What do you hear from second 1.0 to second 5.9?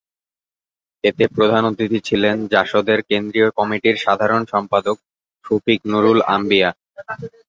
এতে প্রধান অতিথি ছিলেন জাসদের কেন্দ্রীয় কমিটির সাধারণ সম্পাদক শরীফ